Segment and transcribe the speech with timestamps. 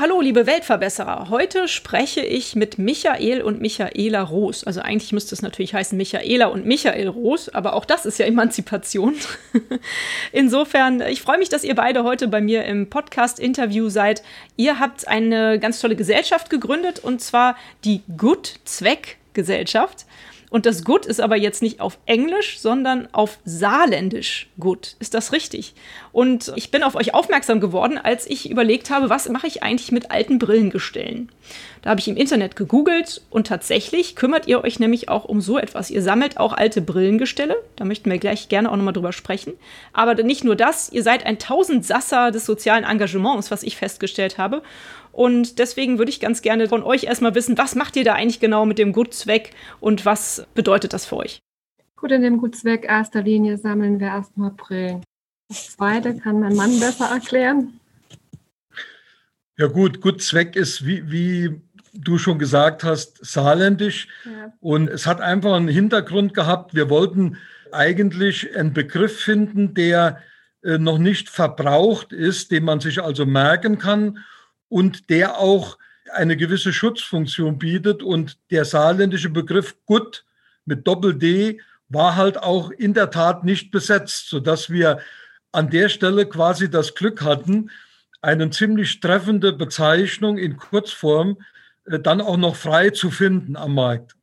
[0.00, 1.28] Hallo, liebe Weltverbesserer.
[1.28, 4.62] Heute spreche ich mit Michael und Michaela Roos.
[4.62, 8.26] Also eigentlich müsste es natürlich heißen Michaela und Michael Roos, aber auch das ist ja
[8.26, 9.16] Emanzipation.
[10.32, 14.22] Insofern, ich freue mich, dass ihr beide heute bei mir im Podcast-Interview seid.
[14.56, 20.06] Ihr habt eine ganz tolle Gesellschaft gegründet und zwar die Good Zweck Gesellschaft.
[20.50, 24.96] Und das Good ist aber jetzt nicht auf Englisch, sondern auf Saarländisch Good.
[24.98, 25.74] Ist das richtig?
[26.12, 29.92] Und ich bin auf euch aufmerksam geworden, als ich überlegt habe, was mache ich eigentlich
[29.92, 31.30] mit alten Brillengestellen?
[31.82, 35.58] Da habe ich im Internet gegoogelt und tatsächlich kümmert ihr euch nämlich auch um so
[35.58, 35.90] etwas.
[35.90, 37.56] Ihr sammelt auch alte Brillengestelle.
[37.76, 39.54] Da möchten wir gleich gerne auch nochmal drüber sprechen.
[39.92, 44.62] Aber nicht nur das, ihr seid ein Tausendsasser des sozialen Engagements, was ich festgestellt habe.
[45.18, 48.38] Und deswegen würde ich ganz gerne von euch erstmal wissen, was macht ihr da eigentlich
[48.38, 51.42] genau mit dem Gutzweck und was bedeutet das für euch?
[51.96, 55.02] Gut, in dem Gutzweck erster Linie sammeln wir erstmal Brillen.
[55.48, 57.80] Das zweite kann mein Mann besser erklären.
[59.56, 61.62] Ja gut, Gutzweck ist, wie, wie
[61.94, 64.06] du schon gesagt hast, saarländisch.
[64.24, 64.52] Ja.
[64.60, 66.76] Und es hat einfach einen Hintergrund gehabt.
[66.76, 67.38] Wir wollten
[67.72, 70.22] eigentlich einen Begriff finden, der
[70.62, 74.20] äh, noch nicht verbraucht ist, den man sich also merken kann
[74.68, 75.78] und der auch
[76.12, 78.02] eine gewisse Schutzfunktion bietet.
[78.02, 80.24] Und der saarländische Begriff gut
[80.64, 85.00] mit Doppel-D war halt auch in der Tat nicht besetzt, sodass wir
[85.52, 87.70] an der Stelle quasi das Glück hatten,
[88.20, 91.38] eine ziemlich treffende Bezeichnung in Kurzform
[91.86, 94.14] äh, dann auch noch frei zu finden am Markt.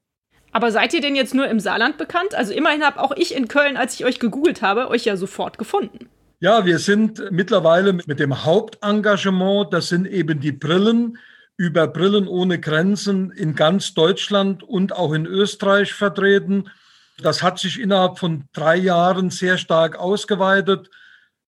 [0.51, 2.35] Aber seid ihr denn jetzt nur im Saarland bekannt?
[2.35, 5.57] Also immerhin habe auch ich in Köln, als ich euch gegoogelt habe, euch ja sofort
[5.57, 6.09] gefunden.
[6.45, 11.17] Ja, wir sind mittlerweile mit dem Hauptengagement, das sind eben die Brillen,
[11.57, 16.69] über Brillen ohne Grenzen in ganz Deutschland und auch in Österreich vertreten.
[17.17, 20.91] Das hat sich innerhalb von drei Jahren sehr stark ausgeweitet.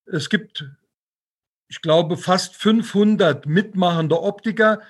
[0.08, 0.66] Es gibt,
[1.68, 4.82] ich glaube, fast 500 mitmachende Optiker,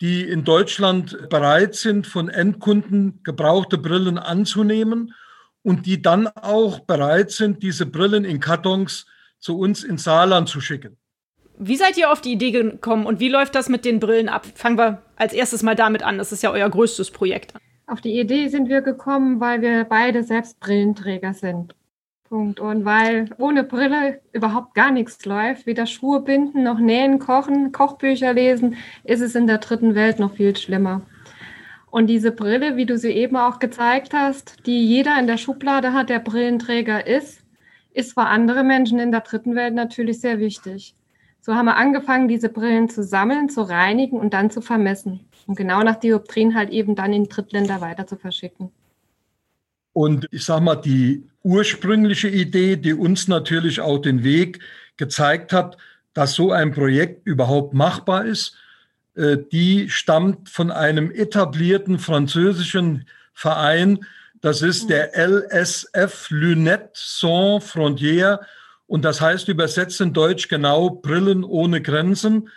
[0.00, 5.12] die in Deutschland bereit sind, von Endkunden gebrauchte Brillen anzunehmen
[5.62, 9.06] und die dann auch bereit sind, diese Brillen in Kartons
[9.40, 10.96] zu uns ins Saarland zu schicken.
[11.58, 14.46] Wie seid ihr auf die Idee gekommen und wie läuft das mit den Brillen ab?
[14.54, 16.16] Fangen wir als erstes mal damit an.
[16.16, 17.52] Das ist ja euer größtes Projekt.
[17.86, 21.74] Auf die Idee sind wir gekommen, weil wir beide selbst Brillenträger sind.
[22.30, 22.60] Punkt.
[22.60, 28.32] Und weil ohne Brille überhaupt gar nichts läuft, weder Schuhe binden noch nähen, kochen, Kochbücher
[28.32, 31.02] lesen, ist es in der dritten Welt noch viel schlimmer.
[31.90, 35.92] Und diese Brille, wie du sie eben auch gezeigt hast, die jeder in der Schublade
[35.92, 37.39] hat, der Brillenträger ist,
[37.92, 40.94] ist für andere Menschen in der dritten Welt natürlich sehr wichtig.
[41.40, 45.20] So haben wir angefangen, diese Brillen zu sammeln, zu reinigen und dann zu vermessen.
[45.46, 48.70] Und genau nach Dioptrien halt eben dann in Drittländer weiter zu verschicken.
[49.92, 54.60] Und ich sage mal, die ursprüngliche Idee, die uns natürlich auch den Weg
[54.96, 55.76] gezeigt hat,
[56.12, 58.56] dass so ein Projekt überhaupt machbar ist,
[59.14, 64.00] äh, die stammt von einem etablierten französischen Verein,
[64.40, 68.40] das ist der LSF Lunette Sans Frontières
[68.86, 72.48] und das heißt übersetzt in Deutsch genau Brillen ohne Grenzen.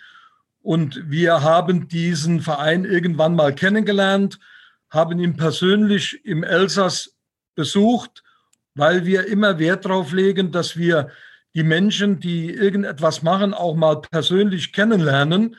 [0.62, 4.40] Und wir haben diesen Verein irgendwann mal kennengelernt,
[4.90, 7.18] haben ihn persönlich im Elsass
[7.56, 8.24] besucht,
[8.76, 11.10] weil wir immer Wert darauf legen, dass wir
[11.54, 15.58] die Menschen, die irgendetwas machen, auch mal persönlich kennenlernen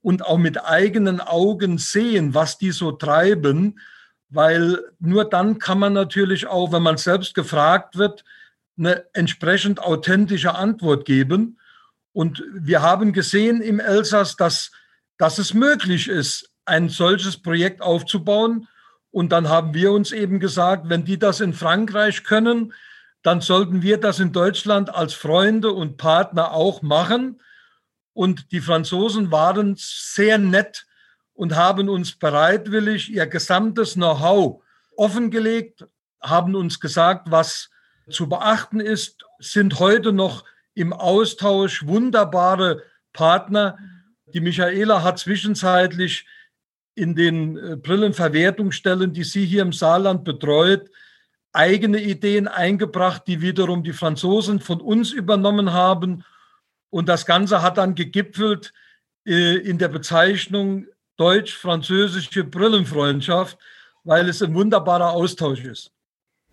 [0.00, 3.78] und auch mit eigenen Augen sehen, was die so treiben
[4.28, 8.24] weil nur dann kann man natürlich auch, wenn man selbst gefragt wird,
[8.78, 11.58] eine entsprechend authentische Antwort geben.
[12.12, 14.72] Und wir haben gesehen im Elsass, dass,
[15.18, 18.68] dass es möglich ist, ein solches Projekt aufzubauen.
[19.10, 22.74] Und dann haben wir uns eben gesagt, wenn die das in Frankreich können,
[23.22, 27.40] dann sollten wir das in Deutschland als Freunde und Partner auch machen.
[28.12, 30.86] Und die Franzosen waren sehr nett
[31.36, 34.62] und haben uns bereitwillig ihr gesamtes Know-how
[34.96, 35.86] offengelegt,
[36.20, 37.70] haben uns gesagt, was
[38.10, 40.44] zu beachten ist, sind heute noch
[40.74, 43.78] im Austausch wunderbare Partner.
[44.32, 46.26] Die Michaela hat zwischenzeitlich
[46.94, 50.90] in den äh, Brillenverwertungsstellen, die sie hier im Saarland betreut,
[51.52, 56.24] eigene Ideen eingebracht, die wiederum die Franzosen von uns übernommen haben.
[56.88, 58.72] Und das Ganze hat dann gegipfelt
[59.26, 60.86] äh, in der Bezeichnung
[61.16, 63.58] deutsch-französische Brillenfreundschaft,
[64.04, 65.92] weil es ein wunderbarer Austausch ist.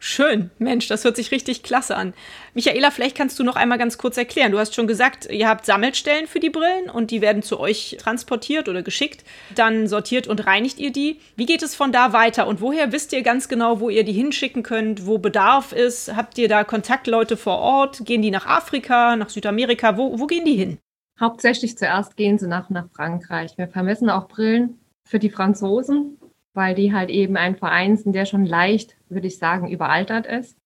[0.05, 2.13] Schön, Mensch, das hört sich richtig klasse an.
[2.53, 4.51] Michaela, vielleicht kannst du noch einmal ganz kurz erklären.
[4.51, 7.95] Du hast schon gesagt, ihr habt Sammelstellen für die Brillen und die werden zu euch
[8.01, 9.23] transportiert oder geschickt.
[9.55, 11.21] Dann sortiert und reinigt ihr die.
[11.37, 14.11] Wie geht es von da weiter und woher wisst ihr ganz genau, wo ihr die
[14.11, 16.13] hinschicken könnt, wo Bedarf ist?
[16.13, 18.05] Habt ihr da Kontaktleute vor Ort?
[18.05, 19.95] Gehen die nach Afrika, nach Südamerika?
[19.95, 20.79] Wo, wo gehen die hin?
[21.23, 23.57] Hauptsächlich zuerst gehen sie nach, nach Frankreich.
[23.57, 24.77] Wir vermessen auch Brillen
[25.07, 26.19] für die Franzosen,
[26.53, 30.57] weil die halt eben ein Verein sind, der schon leicht, würde ich sagen, überaltert ist.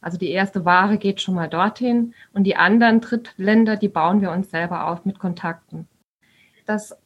[0.00, 4.30] Also die erste Ware geht schon mal dorthin und die anderen Drittländer, die bauen wir
[4.30, 5.88] uns selber auf mit Kontakten.
[6.64, 6.96] Das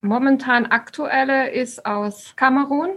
[0.00, 2.88] momentan aktuelle ist aus Kamerun.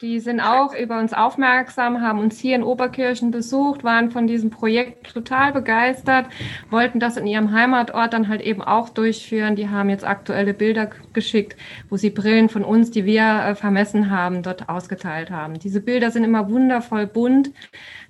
[0.00, 4.50] Die sind auch über uns aufmerksam, haben uns hier in Oberkirchen besucht, waren von diesem
[4.50, 6.26] Projekt total begeistert,
[6.70, 9.56] wollten das in ihrem Heimatort dann halt eben auch durchführen.
[9.56, 11.56] Die haben jetzt aktuelle Bilder geschickt,
[11.90, 15.58] wo sie Brillen von uns, die wir äh, vermessen haben, dort ausgeteilt haben.
[15.58, 17.50] Diese Bilder sind immer wundervoll bunt,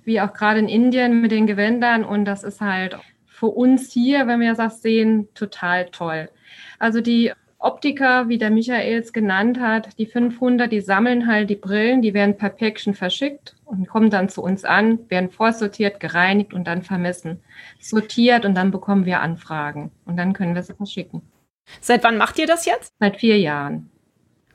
[0.03, 2.03] wie auch gerade in Indien mit den Gewändern.
[2.03, 6.29] Und das ist halt für uns hier, wenn wir das sehen, total toll.
[6.77, 7.31] Also die
[7.65, 12.13] Optiker, wie der Michael es genannt hat, die 500, die sammeln halt die Brillen, die
[12.13, 16.83] werden per Päckchen verschickt und kommen dann zu uns an, werden vorsortiert, gereinigt und dann
[16.83, 17.41] vermessen.
[17.79, 21.21] Sortiert und dann bekommen wir Anfragen und dann können wir sie verschicken.
[21.81, 22.93] Seit wann macht ihr das jetzt?
[22.99, 23.89] Seit vier Jahren.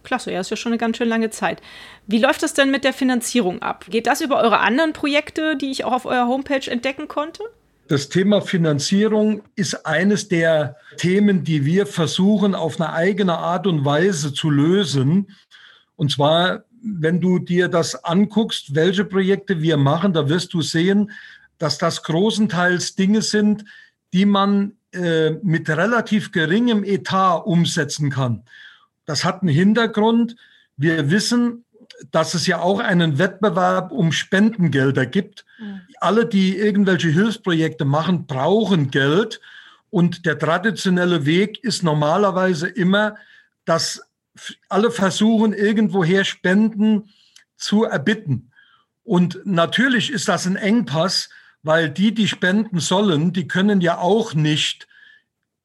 [0.03, 1.61] Klasse, ja, ist ja schon eine ganz schön lange Zeit.
[2.07, 3.87] Wie läuft das denn mit der Finanzierung ab?
[3.91, 7.43] Geht das über eure anderen Projekte, die ich auch auf eurer Homepage entdecken konnte?
[7.91, 13.85] Das Thema Finanzierung ist eines der Themen, die wir versuchen auf eine eigene Art und
[13.85, 15.35] Weise zu lösen.
[15.97, 21.11] Und zwar, wenn du dir das anguckst, welche Projekte wir machen, da wirst du sehen,
[21.59, 23.65] dass das großenteils Dinge sind,
[24.13, 28.45] die man äh, mit relativ geringem Etat umsetzen kann.
[29.05, 30.37] Das hat einen Hintergrund.
[30.77, 31.65] Wir wissen,
[32.11, 35.45] dass es ja auch einen Wettbewerb um Spendengelder gibt.
[35.59, 35.81] Mhm.
[36.01, 39.41] Alle, die irgendwelche Hilfsprojekte machen, brauchen Geld.
[39.91, 43.17] Und der traditionelle Weg ist normalerweise immer,
[43.65, 44.03] dass
[44.69, 47.11] alle versuchen, irgendwoher Spenden
[47.57, 48.53] zu erbitten.
[49.03, 51.31] Und natürlich ist das ein Engpass,
[51.63, 54.87] weil die, die spenden sollen, die können ja auch nicht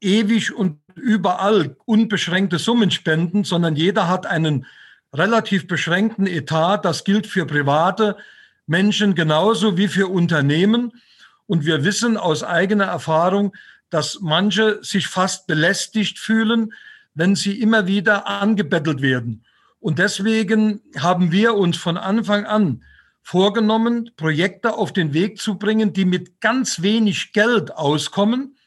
[0.01, 4.65] ewig und überall unbeschränkte Summen spenden, sondern jeder hat einen
[5.17, 6.79] relativ beschränkten Etat.
[6.83, 8.17] Das gilt für private
[8.67, 10.91] Menschen genauso wie für Unternehmen.
[11.47, 13.53] Und wir wissen aus eigener Erfahrung,
[13.89, 16.73] dass manche sich fast belästigt fühlen,
[17.13, 19.43] wenn sie immer wieder angebettelt werden.
[19.79, 22.83] Und deswegen haben wir uns von Anfang an
[23.21, 28.57] vorgenommen, Projekte auf den Weg zu bringen, die mit ganz wenig Geld auskommen.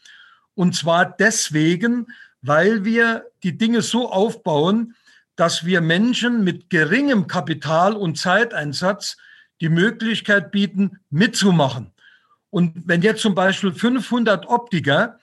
[0.55, 2.09] Und zwar deswegen,
[2.43, 4.95] weil wir die Dinge so aufbauen,
[5.39, 9.17] dass wir Menschen mit geringem Kapital und Zeiteinsatz
[9.61, 11.93] die Möglichkeit bieten, mitzumachen.
[12.51, 15.21] Und wenn jetzt zum Beispiel 500 Optiker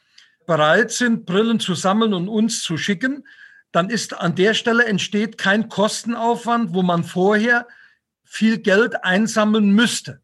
[0.47, 3.27] bereit sind, Brillen zu sammeln und uns zu schicken,
[3.73, 7.67] dann ist an der Stelle entsteht kein Kostenaufwand, wo man vorher
[8.23, 10.21] viel Geld einsammeln müsste.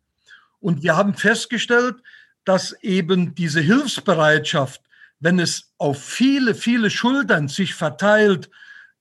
[0.62, 1.98] Und wir haben festgestellt,
[2.46, 4.82] dass eben diese Hilfsbereitschaft,
[5.20, 8.50] wenn es auf viele, viele Schultern sich verteilt,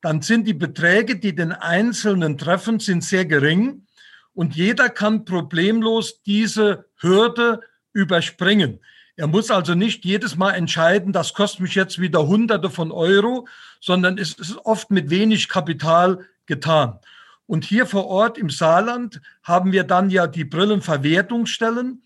[0.02, 3.86] dann sind die Beträge, die den Einzelnen treffen, sind sehr gering
[4.32, 7.60] und jeder kann problemlos diese Hürde
[7.92, 8.80] überspringen.
[9.16, 13.46] Er muss also nicht jedes Mal entscheiden, das kostet mich jetzt wieder Hunderte von Euro,
[13.80, 16.98] sondern es ist oft mit wenig Kapital getan.
[17.46, 22.02] Und hier vor Ort im Saarland haben wir dann ja die Brillenverwertungsstellen.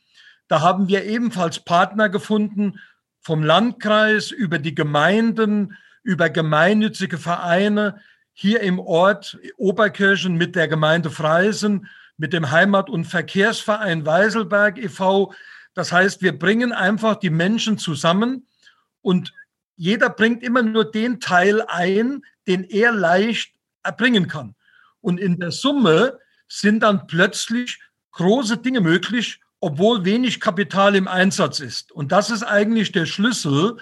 [0.49, 2.81] Da haben wir ebenfalls Partner gefunden
[3.21, 8.01] vom Landkreis über die Gemeinden, über gemeinnützige Vereine
[8.33, 15.33] hier im Ort Oberkirchen mit der Gemeinde Freisen, mit dem Heimat- und Verkehrsverein Weiselberg e.V.
[15.73, 18.47] Das heißt, wir bringen einfach die Menschen zusammen
[19.01, 19.33] und
[19.77, 24.55] jeder bringt immer nur den Teil ein, den er leicht erbringen kann.
[25.01, 27.81] Und in der Summe sind dann plötzlich
[28.13, 31.91] große Dinge möglich, obwohl wenig Kapital im Einsatz ist.
[31.91, 33.79] Und das ist eigentlich der Schlüssel,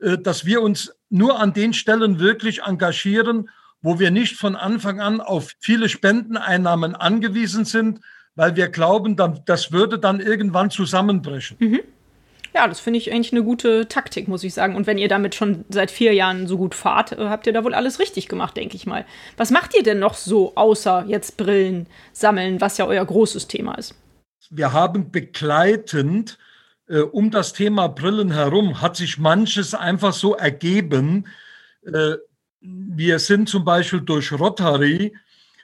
[0.00, 3.50] dass wir uns nur an den Stellen wirklich engagieren,
[3.82, 8.00] wo wir nicht von Anfang an auf viele Spendeneinnahmen angewiesen sind,
[8.34, 11.56] weil wir glauben, das würde dann irgendwann zusammenbrechen.
[11.60, 11.80] Mhm.
[12.52, 14.74] Ja, das finde ich eigentlich eine gute Taktik, muss ich sagen.
[14.74, 17.62] Und wenn ihr damit schon seit vier Jahren so gut fahrt, äh, habt ihr da
[17.62, 19.06] wohl alles richtig gemacht, denke ich mal.
[19.36, 23.74] Was macht ihr denn noch so, außer jetzt Brillen sammeln, was ja euer großes Thema
[23.74, 23.94] ist?
[24.50, 26.49] Wir haben begleitend äh,
[26.98, 31.28] um das Thema Brillen herum hat sich manches einfach so ergeben.
[31.82, 32.16] Äh,
[32.60, 35.16] wir sind zum Beispiel durch Rotary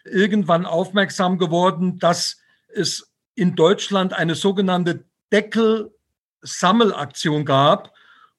[0.05, 2.37] irgendwann aufmerksam geworden, dass
[2.69, 7.93] es in Deutschland eine sogenannte Deckelsammelaktion gab,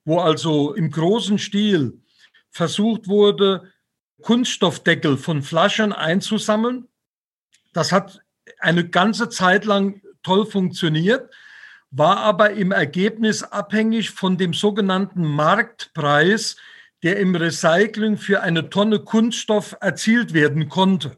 [0.06, 2.00] wo also im großen Stil
[2.50, 3.70] versucht wurde,
[4.22, 6.88] Kunststoffdeckel von Flaschen einzusammeln.
[7.74, 8.22] Das hat
[8.60, 11.30] eine ganze Zeit lang toll funktioniert,
[11.92, 16.58] war aber im Ergebnis abhängig von dem sogenannten Marktpreis,
[17.04, 21.18] der im Recycling für eine Tonne Kunststoff erzielt werden konnte.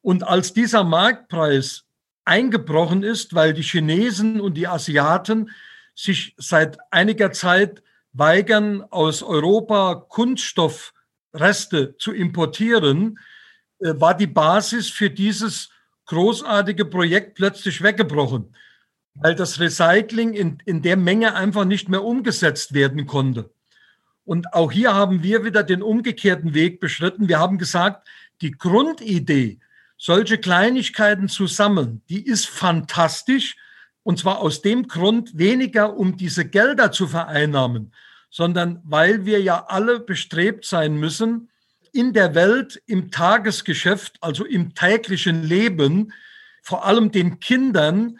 [0.00, 1.84] Und als dieser Marktpreis
[2.24, 5.50] eingebrochen ist, weil die Chinesen und die Asiaten
[5.94, 13.18] sich seit einiger Zeit weigern, aus Europa Kunststoffreste zu importieren,
[13.80, 15.70] äh, war die Basis für dieses
[16.06, 18.54] großartige Projekt plötzlich weggebrochen,
[19.14, 23.50] weil das Recycling in, in der Menge einfach nicht mehr umgesetzt werden konnte.
[24.24, 27.28] Und auch hier haben wir wieder den umgekehrten Weg beschritten.
[27.28, 28.08] Wir haben gesagt,
[28.40, 29.58] die Grundidee,
[29.96, 33.56] solche Kleinigkeiten zu sammeln, die ist fantastisch.
[34.02, 37.92] Und zwar aus dem Grund weniger, um diese Gelder zu vereinnahmen,
[38.30, 41.50] sondern weil wir ja alle bestrebt sein müssen,
[41.92, 46.12] in der Welt, im Tagesgeschäft, also im täglichen Leben,
[46.60, 48.18] vor allem den Kindern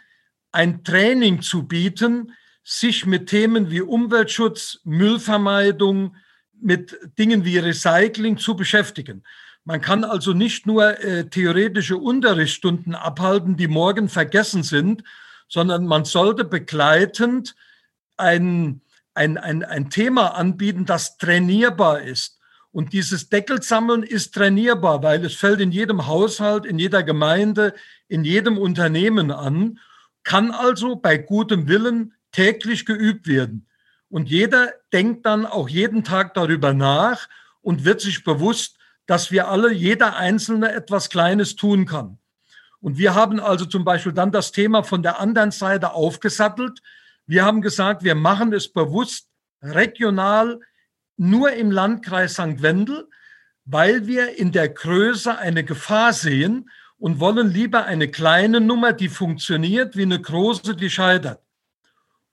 [0.55, 2.31] ein Training zu bieten,
[2.63, 6.15] sich mit Themen wie Umweltschutz, Müllvermeidung,
[6.59, 9.23] mit Dingen wie Recycling zu beschäftigen.
[9.65, 15.03] Man kann also nicht nur äh, theoretische Unterrichtsstunden abhalten, die morgen vergessen sind,
[15.49, 17.55] sondern man sollte begleitend
[18.15, 18.81] ein,
[19.13, 22.39] ein, ein, ein Thema anbieten, das trainierbar ist.
[22.71, 27.73] Und dieses Deckelsammeln ist trainierbar, weil es fällt in jedem Haushalt, in jeder Gemeinde,
[28.07, 29.79] in jedem Unternehmen an,
[30.25, 33.67] kann also bei gutem Willen täglich geübt werden.
[34.09, 37.29] Und jeder denkt dann auch jeden Tag darüber nach
[37.61, 42.17] und wird sich bewusst, dass wir alle, jeder Einzelne etwas Kleines tun kann.
[42.81, 46.81] Und wir haben also zum Beispiel dann das Thema von der anderen Seite aufgesattelt.
[47.25, 49.29] Wir haben gesagt, wir machen es bewusst
[49.61, 50.59] regional
[51.17, 52.61] nur im Landkreis St.
[52.61, 53.07] Wendel,
[53.63, 56.69] weil wir in der Größe eine Gefahr sehen
[57.05, 61.39] und wollen lieber eine kleine Nummer, die funktioniert, wie eine große, die scheitert.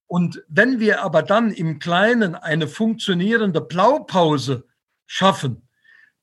[0.07, 4.67] Und wenn wir aber dann im Kleinen eine funktionierende Blaupause
[5.05, 5.69] schaffen,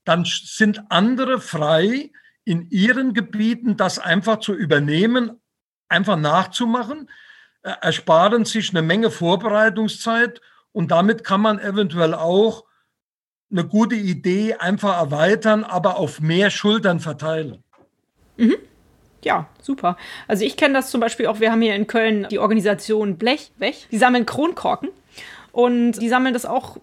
[0.03, 2.11] dann sind andere frei,
[2.43, 5.39] in ihren Gebieten das einfach zu übernehmen,
[5.87, 7.07] einfach nachzumachen,
[7.61, 10.41] äh, ersparen sich eine Menge Vorbereitungszeit
[10.71, 12.65] und damit kann man eventuell auch
[13.51, 17.63] eine gute Idee einfach erweitern, aber auf mehr Schultern verteilen.
[18.39, 18.55] Mhm.
[19.23, 19.97] Ja, super.
[20.27, 23.51] Also ich kenne das zum Beispiel auch, wir haben hier in Köln die Organisation Blech,
[23.57, 24.89] Wech, die sammeln Kronkorken
[25.51, 26.77] und die sammeln das auch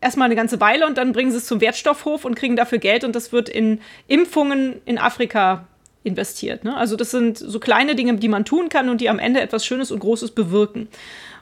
[0.00, 3.04] erstmal eine ganze Weile und dann bringen sie es zum Wertstoffhof und kriegen dafür Geld
[3.04, 5.66] und das wird in Impfungen in Afrika
[6.02, 6.64] investiert.
[6.64, 6.76] Ne?
[6.76, 9.66] Also das sind so kleine Dinge, die man tun kann und die am Ende etwas
[9.66, 10.88] Schönes und Großes bewirken.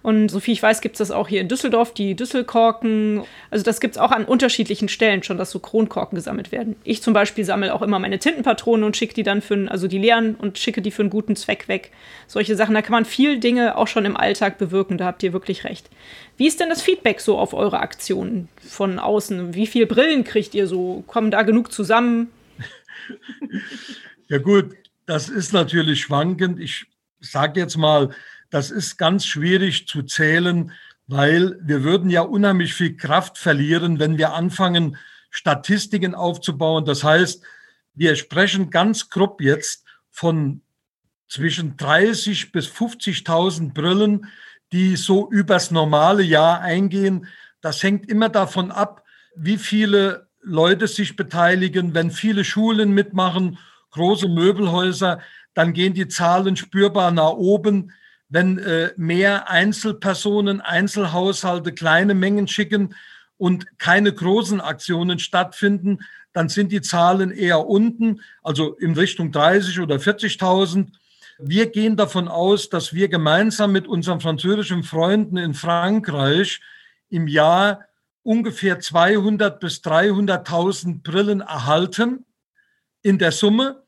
[0.02, 3.22] Und so viel ich weiß, gibt es das auch hier in Düsseldorf, die Düsselkorken.
[3.50, 6.76] Also das gibt es auch an unterschiedlichen Stellen schon, dass so Kronkorken gesammelt werden.
[6.84, 9.98] Ich zum Beispiel sammle auch immer meine Tintenpatronen und schicke die dann für, also die
[9.98, 11.90] leeren und schicke die für einen guten Zweck weg.
[12.26, 15.32] Solche Sachen, da kann man viel Dinge auch schon im Alltag bewirken, da habt ihr
[15.32, 15.88] wirklich recht.
[16.36, 19.54] Wie ist denn das Feedback so auf eure Aktionen von außen?
[19.54, 21.02] Wie viele Brillen kriegt ihr so?
[21.06, 22.30] Kommen da genug zusammen?
[24.28, 26.60] Ja gut, das ist natürlich schwankend.
[26.60, 26.86] Ich
[27.18, 28.10] sage jetzt mal,
[28.50, 30.70] das ist ganz schwierig zu zählen,
[31.06, 34.98] weil wir würden ja unheimlich viel Kraft verlieren, wenn wir anfangen,
[35.30, 36.84] Statistiken aufzubauen.
[36.84, 37.42] Das heißt,
[37.94, 40.60] wir sprechen ganz grob jetzt von
[41.26, 44.26] zwischen 30 bis 50.000 Brillen,
[44.72, 47.26] die so übers normale Jahr eingehen.
[47.62, 49.04] Das hängt immer davon ab,
[49.34, 51.94] wie viele Leute sich beteiligen.
[51.94, 53.58] Wenn viele Schulen mitmachen,
[53.90, 55.20] große Möbelhäuser,
[55.54, 57.92] dann gehen die Zahlen spürbar nach oben
[58.28, 62.94] wenn äh, mehr Einzelpersonen, Einzelhaushalte kleine Mengen schicken
[63.38, 66.00] und keine großen Aktionen stattfinden,
[66.32, 70.88] dann sind die Zahlen eher unten, also in Richtung 30 oder 40.000.
[71.38, 76.60] Wir gehen davon aus, dass wir gemeinsam mit unseren französischen Freunden in Frankreich
[77.08, 77.84] im Jahr
[78.22, 82.26] ungefähr 200 bis 300.000 Brillen erhalten
[83.02, 83.84] in der Summe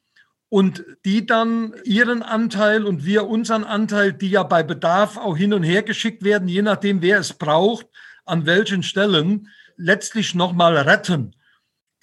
[0.48, 5.54] und die dann ihren Anteil und wir unseren Anteil, die ja bei Bedarf auch hin
[5.54, 7.86] und her geschickt werden, je nachdem, wer es braucht,
[8.24, 11.36] an welchen Stellen, letztlich nochmal retten.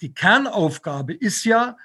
[0.00, 1.76] Die Kernaufgabe ist ja,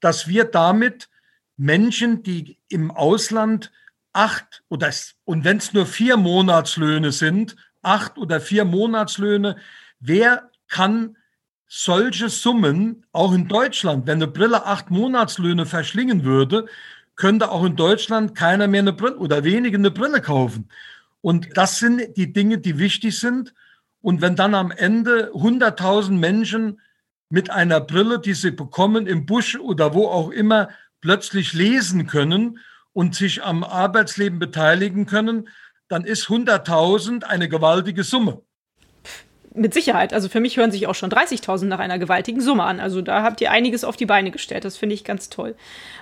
[0.00, 1.08] dass wir damit
[1.56, 3.72] Menschen, die im Ausland
[4.12, 4.90] acht oder
[5.24, 9.56] und wenn es nur vier Monatslöhne sind, acht oder vier Monatslöhne,
[10.00, 11.16] wer kann
[11.74, 16.66] solche Summen, auch in Deutschland, wenn eine Brille acht Monatslöhne verschlingen würde,
[17.16, 20.68] könnte auch in Deutschland keiner mehr eine Brille oder wenige eine Brille kaufen.
[21.22, 23.54] Und das sind die Dinge, die wichtig sind.
[24.02, 26.78] Und wenn dann am Ende 100.000 Menschen
[27.30, 30.68] mit einer Brille, die sie bekommen, im Busch oder wo auch immer,
[31.00, 32.58] plötzlich lesen können
[32.92, 35.48] und sich am Arbeitsleben beteiligen können,
[35.88, 38.42] dann ist 100.000 eine gewaltige Summe.
[39.54, 40.14] Mit Sicherheit.
[40.14, 42.80] Also für mich hören sich auch schon 30.000 nach einer gewaltigen Summe an.
[42.80, 44.64] Also da habt ihr einiges auf die Beine gestellt.
[44.64, 45.54] Das finde ich ganz toll.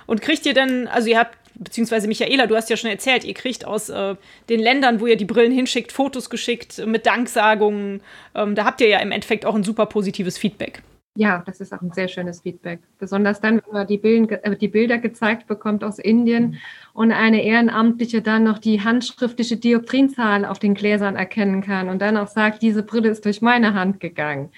[0.05, 3.33] Und kriegt ihr denn, also ihr habt, beziehungsweise Michaela, du hast ja schon erzählt, ihr
[3.33, 4.15] kriegt aus äh,
[4.47, 8.01] den Ländern, wo ihr die Brillen hinschickt, Fotos geschickt mit Danksagungen.
[8.35, 10.81] Ähm, da habt ihr ja im Endeffekt auch ein super positives Feedback.
[11.17, 12.79] Ja, das ist auch ein sehr schönes Feedback.
[12.97, 16.57] Besonders dann, wenn man die, Bilden, äh, die Bilder gezeigt bekommt aus Indien
[16.93, 22.15] und eine Ehrenamtliche dann noch die handschriftliche Dioptrinzahl auf den Gläsern erkennen kann und dann
[22.15, 24.51] auch sagt, diese Brille ist durch meine Hand gegangen.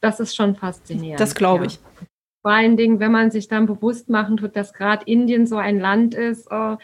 [0.00, 1.20] Das ist schon faszinierend.
[1.20, 1.70] Das glaube ja.
[1.70, 1.78] ich.
[2.42, 5.80] Vor allen Dingen, wenn man sich dann bewusst machen tut, dass gerade Indien so ein
[5.80, 6.76] Land ist, äh,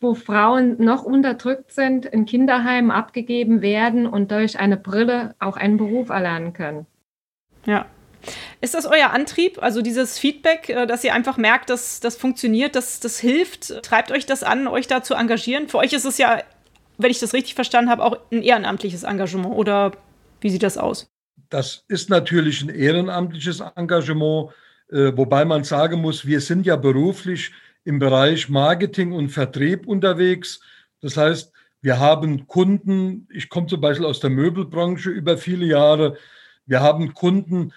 [0.00, 5.78] wo Frauen noch unterdrückt sind, in Kinderheimen abgegeben werden und durch eine Brille auch einen
[5.78, 6.86] Beruf erlernen können.
[7.64, 7.86] Ja,
[8.60, 9.62] ist das euer Antrieb?
[9.62, 13.82] Also dieses Feedback, äh, dass ihr einfach merkt, dass das funktioniert, dass das hilft?
[13.82, 15.68] Treibt euch das an, euch da zu engagieren?
[15.68, 16.42] Für euch ist es ja,
[16.98, 19.54] wenn ich das richtig verstanden habe, auch ein ehrenamtliches Engagement.
[19.54, 19.92] Oder
[20.40, 21.10] wie sieht das aus?
[21.48, 24.50] Das ist natürlich ein ehrenamtliches Engagement,
[24.90, 27.52] äh, wobei man sagen muss, wir sind ja beruflich
[27.84, 30.60] im Bereich Marketing und Vertrieb unterwegs.
[31.00, 36.16] Das heißt, wir haben Kunden, ich komme zum Beispiel aus der Möbelbranche über viele Jahre,
[36.66, 37.72] wir haben Kunden,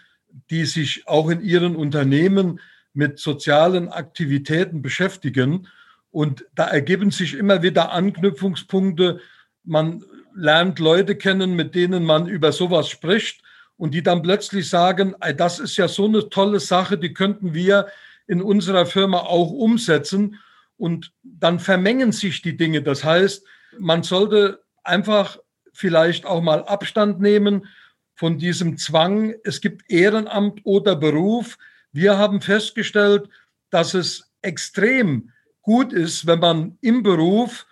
[0.50, 2.60] die sich auch in ihren Unternehmen
[2.94, 5.68] mit sozialen Aktivitäten beschäftigen.
[6.12, 9.20] Und da ergeben sich immer wieder Anknüpfungspunkte.
[9.64, 10.04] Man
[10.36, 13.42] lernt Leute kennen, mit denen man über sowas spricht
[13.78, 17.88] und die dann plötzlich sagen, das ist ja so eine tolle Sache, die könnten wir
[18.28, 20.40] in unserer Firma auch umsetzen.
[20.78, 22.82] Und dann vermengen sich die Dinge.
[22.82, 23.46] Das heißt,
[23.80, 25.40] man sollte einfach
[25.72, 27.68] vielleicht auch mal Abstand nehmen
[28.16, 31.58] von diesem Zwang, es gibt Ehrenamt oder Beruf.
[31.92, 33.30] Wir haben festgestellt,
[33.70, 37.66] dass es extrem gut ist, wenn man im Beruf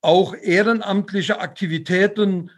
[0.00, 2.50] auch ehrenamtliche Aktivitäten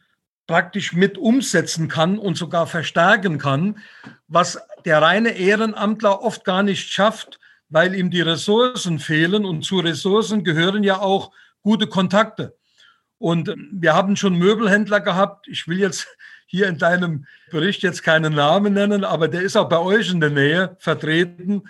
[0.47, 3.79] praktisch mit umsetzen kann und sogar verstärken kann,
[4.27, 9.45] was der reine Ehrenamtler oft gar nicht schafft, weil ihm die Ressourcen fehlen.
[9.45, 11.31] Und zu Ressourcen gehören ja auch
[11.63, 12.57] gute Kontakte.
[13.19, 15.47] Und wir haben schon Möbelhändler gehabt.
[15.47, 16.09] Ich will jetzt
[16.51, 20.21] hier in deinem Bericht jetzt keinen Namen nennen, aber der ist auch bei euch in
[20.21, 21.63] der Nähe vertreten.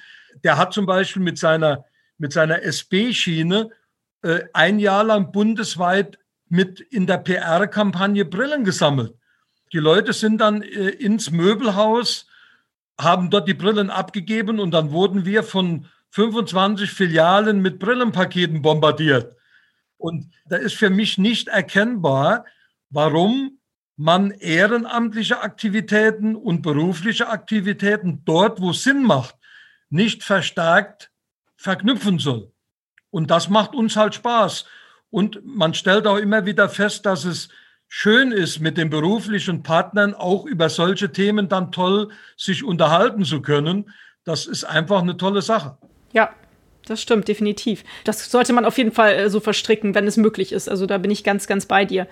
[0.43, 1.85] Der hat zum Beispiel mit seiner,
[2.17, 3.69] mit seiner SB-Schiene
[4.23, 9.15] äh, ein Jahr lang bundesweit mit in der PR-Kampagne Brillen gesammelt.
[9.75, 12.27] Die Leute sind dann äh, ins Möbelhaus,
[12.99, 19.37] haben dort die Brillen abgegeben und dann wurden wir von 25 Filialen mit Brillenpaketen bombardiert.
[19.99, 22.47] Und da ist für mich nicht erkennbar,
[22.89, 23.60] warum
[24.01, 29.37] man ehrenamtliche Aktivitäten und berufliche Aktivitäten dort, wo Sinn macht,
[29.91, 31.11] nicht verstärkt
[31.57, 32.51] verknüpfen soll.
[33.11, 34.65] Und das macht uns halt Spaß.
[35.11, 37.51] Und man stellt auch immer wieder fest, dass es
[37.89, 42.09] schön ist, mit den beruflichen Partnern auch über solche Themen dann toll
[42.39, 43.91] sich unterhalten zu können.
[44.25, 45.77] Das ist einfach eine tolle Sache.
[46.15, 46.31] Ja,
[46.87, 47.85] das stimmt, definitiv.
[48.05, 50.71] Das sollte man auf jeden Fall äh, so verstricken, wenn es möglich ist.
[50.71, 52.07] Also da bin ich ganz, ganz bei dir.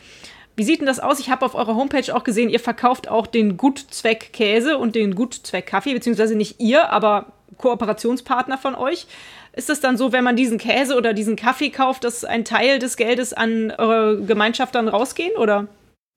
[0.59, 1.21] Wie sieht denn das aus?
[1.21, 5.95] Ich habe auf eurer Homepage auch gesehen, ihr verkauft auch den Gutzweck-Käse und den Gutzweck-Kaffee,
[5.95, 9.07] beziehungsweise nicht ihr, aber Kooperationspartner von euch.
[9.53, 12.81] Ist es dann so, wenn man diesen Käse oder diesen Kaffee kauft, dass ein Teil
[12.81, 15.69] des Geldes an eure Gemeinschaft dann rausgehen, oder?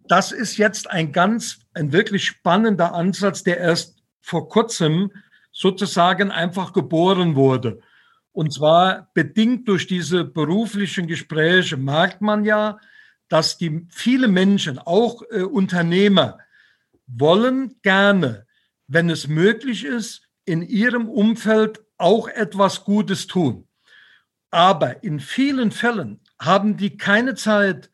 [0.08, 5.12] Das ist jetzt ein ganz, ein wirklich spannender Ansatz, der erst vor kurzem
[5.52, 7.80] sozusagen einfach geboren wurde.
[8.32, 12.80] Und zwar bedingt durch diese beruflichen Gespräche merkt man ja,
[13.32, 16.40] dass die viele Menschen, auch äh, Unternehmer,
[17.08, 18.46] wollen gerne,
[18.88, 23.70] wenn es möglich ist, in ihrem Umfeld auch etwas Gutes tun.
[24.50, 27.90] Aber in vielen Fällen haben die keine Zeit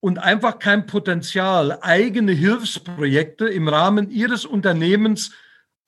[0.00, 5.32] und einfach kein Potenzial, eigene Hilfsprojekte im Rahmen ihres Unternehmens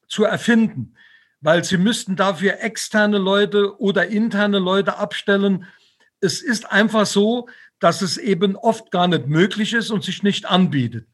[0.06, 0.96] zu erfinden,
[1.40, 5.64] weil sie müssten dafür externe Leute oder interne Leute abstellen.
[6.20, 10.46] Es ist einfach so, dass es eben oft gar nicht möglich ist und sich nicht
[10.46, 11.06] anbietet.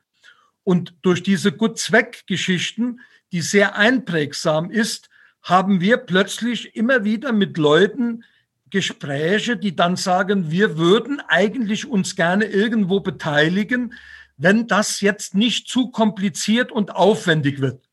[0.65, 3.01] Und durch diese Gut-Zweck-Geschichten,
[3.33, 5.09] die sehr einprägsam ist,
[5.43, 8.25] haben wir plötzlich immer wieder mit Leuten
[8.71, 13.95] Gespräche, die dann sagen, wir würden eigentlich uns gerne irgendwo beteiligen,
[14.37, 17.85] wenn das jetzt nicht zu kompliziert und aufwendig wird.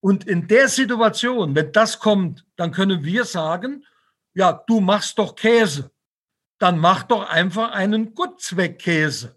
[0.00, 3.84] Und in der Situation, wenn das kommt, dann können wir sagen,
[4.34, 5.90] ja, du machst doch Käse.
[6.58, 9.36] Dann mach doch einfach einen Gutzweckkäse.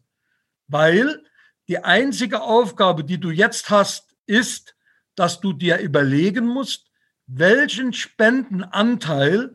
[0.68, 1.24] Weil
[1.68, 4.76] die einzige Aufgabe, die du jetzt hast, ist,
[5.16, 6.90] dass du dir überlegen musst,
[7.28, 9.54] welchen Spendenanteil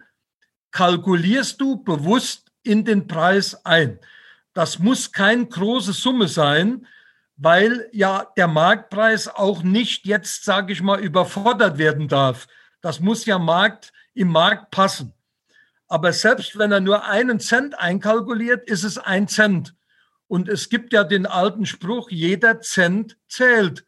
[0.71, 3.99] kalkulierst du bewusst in den Preis ein.
[4.53, 6.87] Das muss keine große Summe sein,
[7.37, 12.47] weil ja der Marktpreis auch nicht jetzt, sage ich mal, überfordert werden darf.
[12.81, 15.14] Das muss ja Markt, im Markt passen.
[15.89, 19.75] Aber selbst wenn er nur einen Cent einkalkuliert, ist es ein Cent.
[20.27, 23.87] Und es gibt ja den alten Spruch, jeder Cent zählt.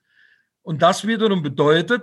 [0.63, 2.03] Und das wiederum bedeutet,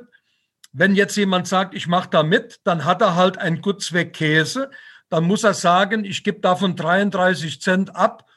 [0.72, 4.72] wenn jetzt jemand sagt, ich mache da mit, dann hat er halt ein Gutzweck Käse,
[5.10, 8.28] dann muss er sagen, ich gebe davon 33 Cent ab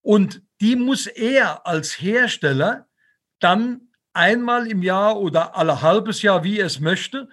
[0.00, 2.86] und die muss er als Hersteller
[3.40, 7.28] dann einmal im Jahr oder alle halbes Jahr, wie er es möchte,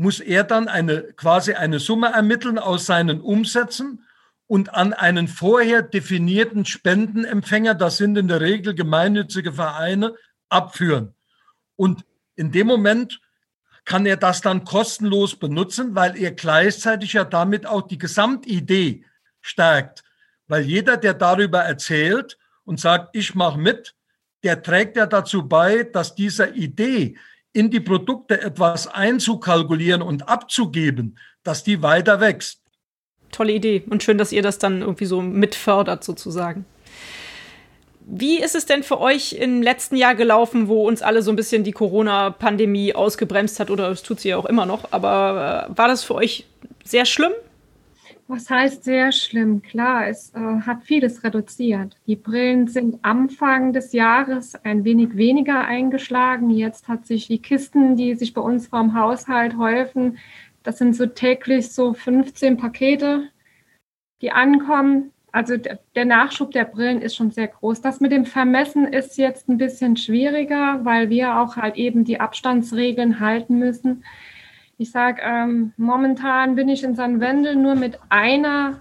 [0.00, 4.06] muss er dann eine, quasi eine Summe ermitteln aus seinen Umsätzen
[4.46, 10.14] und an einen vorher definierten Spendenempfänger, das sind in der Regel gemeinnützige Vereine,
[10.48, 11.14] abführen.
[11.76, 13.20] Und in dem Moment
[13.84, 19.04] kann er das dann kostenlos benutzen, weil er gleichzeitig ja damit auch die Gesamtidee
[19.42, 20.02] stärkt.
[20.48, 23.94] Weil jeder, der darüber erzählt und sagt, ich mache mit,
[24.44, 27.18] der trägt ja dazu bei, dass dieser Idee,
[27.52, 32.62] in die Produkte etwas einzukalkulieren und abzugeben, dass die weiter wächst.
[33.32, 36.64] Tolle Idee und schön, dass ihr das dann irgendwie so mitfördert sozusagen.
[38.12, 41.36] Wie ist es denn für euch im letzten Jahr gelaufen, wo uns alle so ein
[41.36, 43.70] bisschen die Corona-Pandemie ausgebremst hat?
[43.70, 44.88] Oder es tut sie ja auch immer noch.
[44.90, 46.46] Aber äh, war das für euch
[46.82, 47.32] sehr schlimm?
[48.32, 49.60] Was heißt sehr schlimm?
[49.60, 51.96] Klar, es äh, hat vieles reduziert.
[52.06, 56.48] Die Brillen sind Anfang des Jahres ein wenig weniger eingeschlagen.
[56.48, 60.18] Jetzt hat sich die Kisten, die sich bei uns vom Haushalt häufen,
[60.62, 63.30] das sind so täglich so 15 Pakete,
[64.22, 65.10] die ankommen.
[65.32, 67.80] Also der Nachschub der Brillen ist schon sehr groß.
[67.80, 72.20] Das mit dem Vermessen ist jetzt ein bisschen schwieriger, weil wir auch halt eben die
[72.20, 74.04] Abstandsregeln halten müssen.
[74.80, 77.20] Ich sage, ähm, momentan bin ich in St.
[77.20, 78.80] Wendel nur mit einer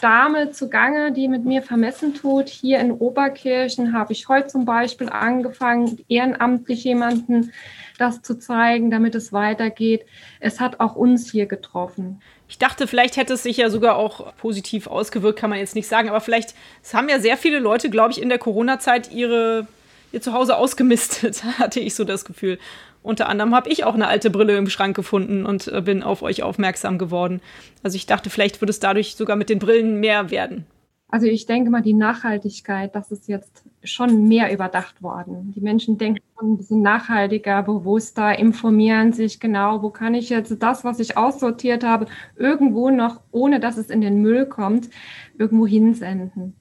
[0.00, 2.48] Dame zugange, die mit mir vermessen tut.
[2.48, 7.50] Hier in Oberkirchen habe ich heute zum Beispiel angefangen, ehrenamtlich jemanden
[7.98, 10.06] das zu zeigen, damit es weitergeht.
[10.38, 12.22] Es hat auch uns hier getroffen.
[12.48, 15.88] Ich dachte, vielleicht hätte es sich ja sogar auch positiv ausgewirkt, kann man jetzt nicht
[15.88, 16.10] sagen.
[16.10, 19.66] Aber vielleicht, es haben ja sehr viele Leute, glaube ich, in der Corona-Zeit ihre,
[20.12, 22.60] ihr Zuhause ausgemistet, hatte ich so das Gefühl.
[23.02, 26.22] Unter anderem habe ich auch eine alte Brille im Schrank gefunden und äh, bin auf
[26.22, 27.40] euch aufmerksam geworden.
[27.82, 30.66] Also ich dachte, vielleicht würde es dadurch sogar mit den Brillen mehr werden.
[31.12, 35.52] Also ich denke mal, die Nachhaltigkeit, das ist jetzt schon mehr überdacht worden.
[35.56, 40.54] Die Menschen denken schon ein bisschen nachhaltiger, bewusster, informieren sich genau, wo kann ich jetzt
[40.62, 44.88] das, was ich aussortiert habe, irgendwo noch, ohne dass es in den Müll kommt,
[45.36, 46.54] irgendwo hinsenden.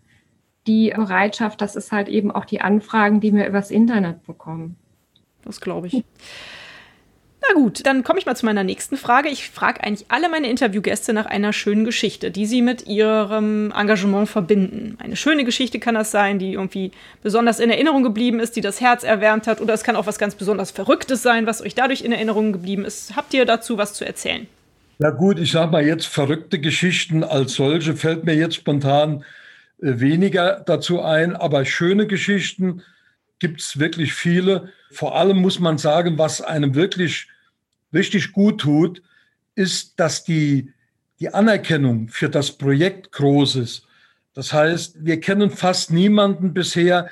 [0.66, 4.78] Die Bereitschaft, das ist halt eben auch die Anfragen, die wir übers Internet bekommen.
[5.46, 6.04] Das glaube ich.
[7.42, 9.30] Na gut, dann komme ich mal zu meiner nächsten Frage.
[9.30, 14.28] Ich frage eigentlich alle meine Interviewgäste nach einer schönen Geschichte, die sie mit ihrem Engagement
[14.28, 14.98] verbinden.
[15.00, 16.92] Eine schöne Geschichte kann das sein, die irgendwie
[17.24, 19.62] besonders in Erinnerung geblieben ist, die das Herz erwärmt hat.
[19.62, 22.84] Oder es kann auch was ganz besonders Verrücktes sein, was euch dadurch in Erinnerung geblieben
[22.84, 23.16] ist.
[23.16, 24.46] Habt ihr dazu was zu erzählen?
[25.00, 29.24] Na gut, ich sage mal jetzt verrückte Geschichten als solche fällt mir jetzt spontan
[29.82, 32.84] äh, weniger dazu ein, aber schöne Geschichten
[33.40, 34.72] gibt es wirklich viele.
[34.92, 37.28] Vor allem muss man sagen, was einem wirklich
[37.94, 39.02] richtig gut tut,
[39.56, 40.72] ist, dass die,
[41.20, 43.86] die Anerkennung für das Projekt groß ist.
[44.34, 47.10] Das heißt, wir kennen fast niemanden bisher,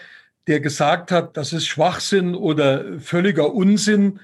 [0.47, 4.19] der gesagt hat, das ist Schwachsinn oder völliger Unsinn,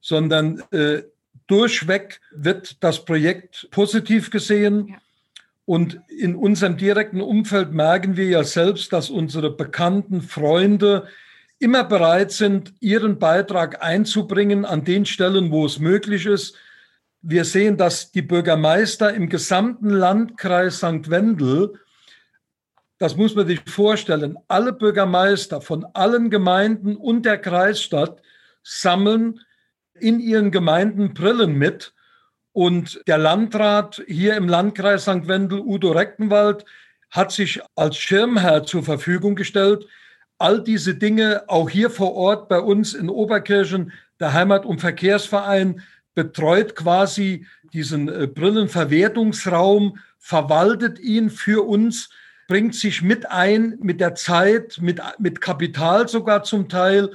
[0.00, 1.02] sondern äh,
[1.46, 4.88] durchweg wird das Projekt positiv gesehen.
[4.88, 4.96] Ja.
[5.66, 11.08] Und in unserem direkten Umfeld merken wir ja selbst, dass unsere bekannten Freunde,
[11.58, 16.56] immer bereit sind, ihren Beitrag einzubringen an den Stellen, wo es möglich ist.
[17.22, 21.10] Wir sehen, dass die Bürgermeister im gesamten Landkreis St.
[21.10, 21.74] Wendel,
[22.98, 28.22] das muss man sich vorstellen, alle Bürgermeister von allen Gemeinden und der Kreisstadt
[28.62, 29.40] sammeln
[29.98, 31.94] in ihren Gemeinden Brillen mit.
[32.52, 35.26] Und der Landrat hier im Landkreis St.
[35.28, 36.64] Wendel, Udo Reckenwald,
[37.10, 39.86] hat sich als Schirmherr zur Verfügung gestellt
[40.38, 45.82] all diese Dinge auch hier vor Ort bei uns in Oberkirchen, der Heimat- und Verkehrsverein
[46.14, 52.08] betreut quasi diesen äh, Brillenverwertungsraum, verwaltet ihn für uns,
[52.48, 57.12] bringt sich mit ein, mit der Zeit, mit, mit Kapital sogar zum Teil.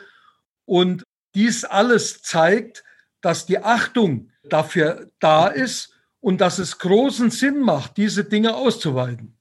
[0.65, 1.03] Und
[1.35, 2.83] dies alles zeigt,
[3.21, 9.37] dass die Achtung dafür da ist und dass es großen Sinn macht, diese Dinge auszuweiten.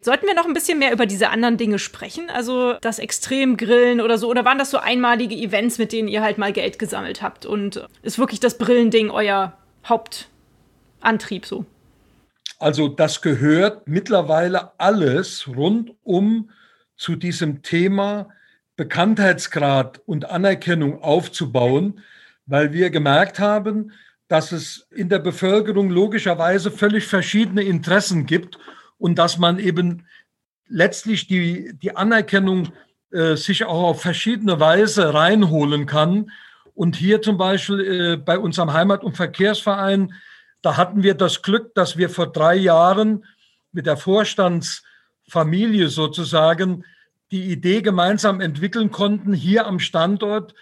[0.00, 2.30] Sollten wir noch ein bisschen mehr über diese anderen Dinge sprechen?
[2.30, 4.30] Also das Extremgrillen oder so?
[4.30, 7.46] Oder waren das so einmalige Events, mit denen ihr halt mal Geld gesammelt habt?
[7.46, 11.64] Und ist wirklich das Brillending euer Hauptantrieb so?
[12.60, 16.50] Also das gehört mittlerweile alles rundum
[16.96, 18.28] zu diesem Thema
[18.76, 22.00] Bekanntheitsgrad und Anerkennung aufzubauen,
[22.46, 23.92] weil wir gemerkt haben,
[24.28, 28.58] dass es in der Bevölkerung logischerweise völlig verschiedene Interessen gibt
[28.98, 30.06] und dass man eben
[30.68, 32.72] letztlich die, die Anerkennung
[33.10, 36.30] äh, sich auch auf verschiedene Weise reinholen kann.
[36.74, 40.12] Und hier zum Beispiel äh, bei unserem Heimat- und Verkehrsverein
[40.62, 43.24] da hatten wir das Glück, dass wir vor drei Jahren
[43.72, 46.84] mit der Vorstandsfamilie sozusagen
[47.30, 50.54] die Idee gemeinsam entwickeln konnten, hier am Standort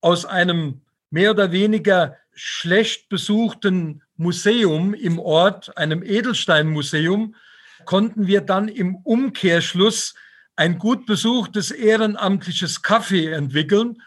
[0.00, 0.80] aus einem
[1.10, 7.36] mehr oder weniger schlecht besuchten Museum im Ort, einem Edelsteinmuseum,
[7.84, 10.14] konnten wir dann im Umkehrschluss
[10.56, 14.02] ein gut besuchtes ehrenamtliches Café entwickeln.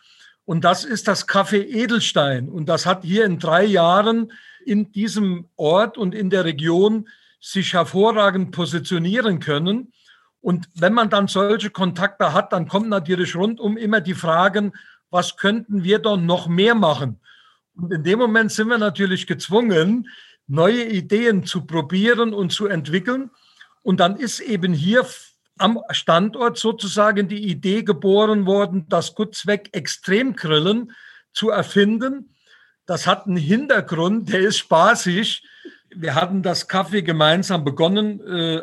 [0.45, 2.47] Und das ist das Café Edelstein.
[2.49, 4.31] Und das hat hier in drei Jahren
[4.65, 7.07] in diesem Ort und in der Region
[7.39, 9.91] sich hervorragend positionieren können.
[10.41, 14.73] Und wenn man dann solche Kontakte hat, dann kommt natürlich rundum immer die Fragen,
[15.09, 17.19] was könnten wir doch noch mehr machen?
[17.75, 20.09] Und in dem Moment sind wir natürlich gezwungen,
[20.47, 23.29] neue Ideen zu probieren und zu entwickeln.
[23.88, 25.06] Und dann ist eben hier
[25.58, 30.91] am Standort sozusagen die Idee geboren worden, das Gutzweck Extremgrillen
[31.34, 32.34] zu erfinden
[32.88, 35.43] das hat einen Hintergrund, der ist spaßig.
[35.93, 38.62] Wir hatten das Kaffee gemeinsam begonnen, äh,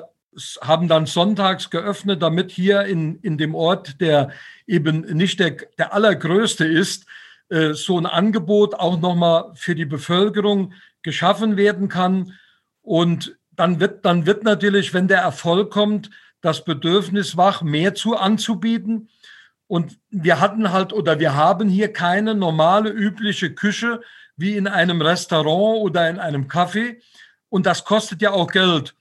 [0.63, 4.31] haben dann sonntags geöffnet, damit hier in, in dem Ort, der
[4.67, 7.07] eben nicht der, der allergrößte ist,
[7.51, 12.33] äh, so ein Angebot auch nochmal für die Bevölkerung geschaffen werden kann.
[12.81, 18.17] Und dann wird, dann wird natürlich, wenn der Erfolg kommt, das Bedürfnis wach, mehr zu
[18.17, 19.09] anzubieten.
[19.67, 24.03] Und wir hatten halt oder wir haben hier keine normale, übliche Küche
[24.37, 27.01] wie in einem Restaurant oder in einem Café.
[27.49, 28.95] Und das kostet ja auch Geld.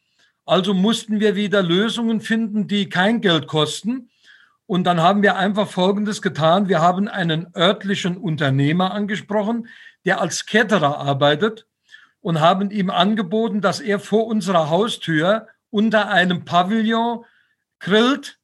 [0.46, 4.10] Also mussten wir wieder Lösungen finden, die kein Geld kosten.
[4.66, 6.70] Und dann haben wir einfach Folgendes getan.
[6.70, 9.68] Wir haben einen örtlichen Unternehmer angesprochen,
[10.06, 11.66] der als Ketterer arbeitet
[12.24, 17.24] und haben ihm angeboten, dass er vor unserer Haustür unter einem Pavillon
[17.80, 18.40] grillt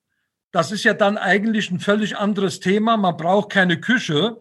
[0.51, 2.97] das ist ja dann eigentlich ein völlig anderes Thema.
[2.97, 4.37] Man braucht keine Küche.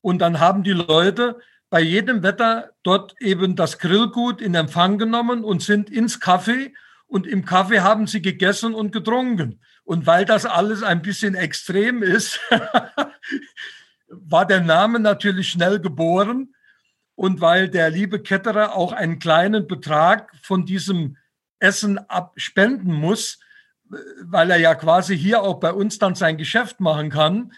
[0.00, 1.38] Und dann haben die Leute
[1.68, 6.74] bei jedem Wetter dort eben das Grillgut in Empfang genommen und sind ins Kaffee.
[7.06, 9.60] Und im Kaffee haben sie gegessen und getrunken.
[9.82, 12.38] Und weil das alles ein bisschen extrem ist,
[14.08, 16.54] war der Name natürlich schnell geboren.
[17.20, 21.18] Und weil der liebe Ketterer auch einen kleinen Betrag von diesem
[21.58, 23.40] Essen abspenden muss,
[24.22, 27.52] weil er ja quasi hier auch bei uns dann sein Geschäft machen kann,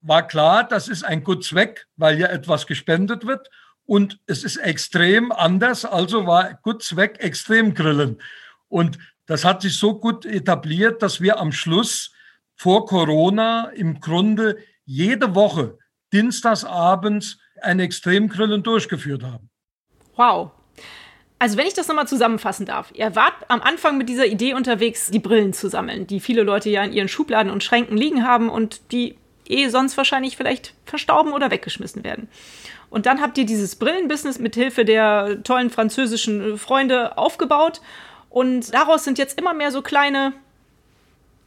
[0.00, 3.48] war klar, das ist ein gut Zweck, weil ja etwas gespendet wird.
[3.84, 8.20] Und es ist extrem anders, also war gut Zweck extrem grillen.
[8.66, 12.12] Und das hat sich so gut etabliert, dass wir am Schluss
[12.56, 15.78] vor Corona im Grunde jede Woche
[16.12, 19.48] dienstagsabends ein Extremgrillen durchgeführt haben.
[20.16, 20.52] Wow,
[21.38, 25.10] also wenn ich das nochmal zusammenfassen darf, ihr wart am Anfang mit dieser Idee unterwegs,
[25.10, 28.48] die Brillen zu sammeln, die viele Leute ja in ihren Schubladen und Schränken liegen haben
[28.48, 32.28] und die eh sonst wahrscheinlich vielleicht verstauben oder weggeschmissen werden.
[32.88, 37.82] Und dann habt ihr dieses Brillenbusiness mit Hilfe der tollen französischen Freunde aufgebaut
[38.30, 40.32] und daraus sind jetzt immer mehr so kleine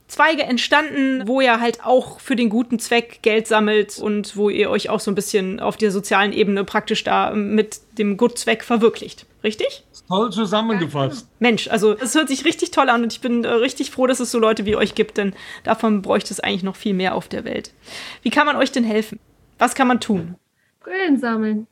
[0.07, 4.69] Zweige entstanden, wo ihr halt auch für den guten Zweck Geld sammelt und wo ihr
[4.69, 9.25] euch auch so ein bisschen auf der sozialen Ebene praktisch da mit dem Gutzweck verwirklicht.
[9.43, 9.83] Richtig?
[10.07, 11.27] Toll zusammengefasst.
[11.39, 14.21] Mensch, also es hört sich richtig toll an und ich bin äh, richtig froh, dass
[14.21, 17.27] es so Leute wie euch gibt, denn davon bräuchte es eigentlich noch viel mehr auf
[17.27, 17.73] der Welt.
[18.21, 19.19] Wie kann man euch denn helfen?
[19.59, 20.35] Was kann man tun?
[20.79, 21.67] Brillen sammeln.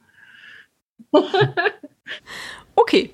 [2.76, 3.12] okay.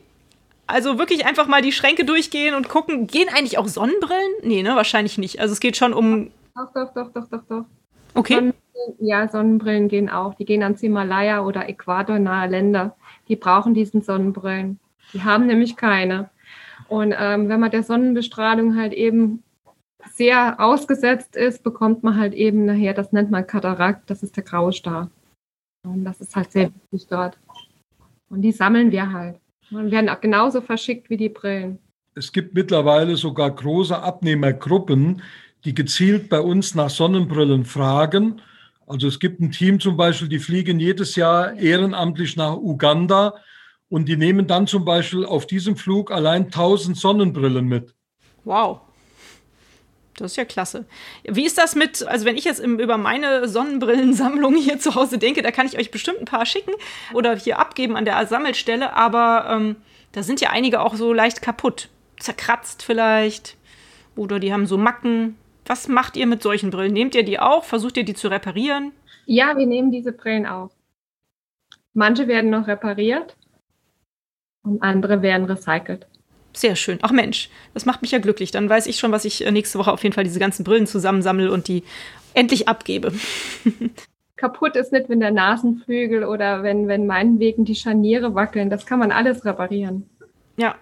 [0.72, 3.08] Also wirklich einfach mal die Schränke durchgehen und gucken.
[3.08, 4.32] Gehen eigentlich auch Sonnenbrillen?
[4.44, 5.40] Nee, ne, wahrscheinlich nicht.
[5.40, 6.32] Also es geht schon um.
[6.56, 7.66] Doch, doch, doch, doch, doch, doch.
[8.14, 8.36] Okay.
[8.36, 8.54] Sonnen
[9.00, 10.34] ja, Sonnenbrillen gehen auch.
[10.34, 12.96] Die gehen ans Himalaya oder äquatornahe Länder
[13.32, 14.78] die brauchen diesen Sonnenbrillen.
[15.14, 16.30] Die haben nämlich keine.
[16.90, 19.42] Und ähm, wenn man der Sonnenbestrahlung halt eben
[20.12, 24.44] sehr ausgesetzt ist, bekommt man halt eben nachher, das nennt man Katarakt, das ist der
[24.44, 25.10] graue Star.
[25.88, 27.38] Und das ist halt sehr wichtig dort.
[28.30, 29.40] Und die sammeln wir halt.
[29.72, 31.80] Und werden auch genauso verschickt wie die Brillen.
[32.16, 35.22] Es gibt mittlerweile sogar große Abnehmergruppen,
[35.64, 38.42] die gezielt bei uns nach Sonnenbrillen fragen
[38.92, 43.36] also es gibt ein Team zum Beispiel, die fliegen jedes Jahr ehrenamtlich nach Uganda
[43.88, 47.96] Und die nehmen dann zum Beispiel auf diesem Flug allein 1000 Sonnenbrillen mit.
[48.44, 48.82] Wow.
[50.22, 50.86] Das ist ja klasse.
[51.24, 55.18] Wie ist das mit, also wenn ich jetzt im, über meine Sonnenbrillensammlung hier zu Hause
[55.18, 56.72] denke, da kann ich euch bestimmt ein paar schicken
[57.14, 59.76] oder hier abgeben an der Sammelstelle, aber ähm,
[60.12, 61.90] da sind ja einige auch so leicht kaputt.
[62.20, 63.58] Zerkratzt vielleicht
[64.16, 65.38] oder die haben so Macken.
[65.66, 66.94] Was macht ihr mit solchen Brillen?
[66.94, 67.64] Nehmt ihr die auch?
[67.64, 68.92] Versucht ihr die zu reparieren?
[69.26, 70.70] Ja, wir nehmen diese Brillen auch.
[71.94, 73.36] Manche werden noch repariert
[74.64, 76.08] und andere werden recycelt.
[76.54, 77.00] Sehr schön.
[77.02, 78.52] Ach Mensch, das macht mich ja glücklich.
[78.52, 80.88] Dann weiß ich schon, was ich äh, nächste Woche auf jeden Fall diese ganzen Brillen
[80.88, 81.84] zusammensammle und die
[82.34, 83.14] endlich abgebe.
[84.36, 88.70] Kaputt ist nicht, wenn der Nasenflügel oder wenn, wenn meinetwegen die Scharniere wackeln.
[88.70, 90.10] Das kann man alles reparieren.
[90.58, 90.76] Ja.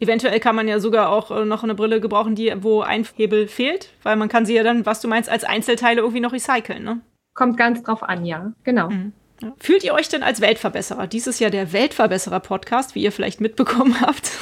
[0.00, 3.48] Eventuell kann man ja sogar auch äh, noch eine Brille gebrauchen, die, wo ein Hebel
[3.48, 6.84] fehlt, weil man kann sie ja dann, was du meinst, als Einzelteile irgendwie noch recyceln,
[6.84, 7.00] ne?
[7.34, 8.52] Kommt ganz drauf an, ja.
[8.64, 8.90] Genau.
[8.90, 9.12] Mhm.
[9.58, 11.06] Fühlt ihr euch denn als Weltverbesserer?
[11.06, 14.32] Dies ist ja der Weltverbesserer-Podcast, wie ihr vielleicht mitbekommen habt.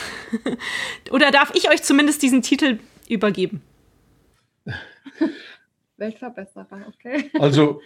[1.10, 2.78] Oder darf ich euch zumindest diesen Titel
[3.08, 3.62] übergeben?
[5.96, 7.30] Weltverbesserer, okay.
[7.38, 7.82] Also,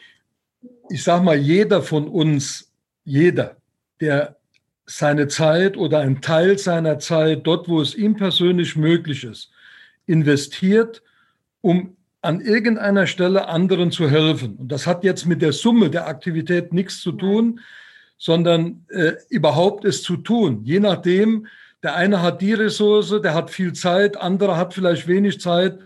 [0.89, 2.71] ich sag mal, jeder von uns,
[3.05, 3.57] jeder,
[4.01, 4.37] der
[4.87, 9.51] seine Zeit oder einen Teil seiner Zeit dort, wo es ihm persönlich möglich ist,
[10.07, 11.03] investiert,
[11.61, 14.57] um an irgendeiner Stelle anderen zu helfen.
[14.57, 17.61] Und das hat jetzt mit der Summe der Aktivität nichts zu tun,
[18.19, 20.61] sondern äh, überhaupt es zu tun.
[20.65, 21.47] Je nachdem,
[21.83, 25.79] der eine hat die Ressource, der hat viel Zeit, andere hat vielleicht wenig Zeit,